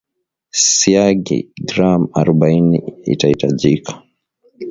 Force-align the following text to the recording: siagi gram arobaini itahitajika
siagi 0.69 1.37
gram 1.67 2.01
arobaini 2.19 2.77
itahitajika 3.13 3.91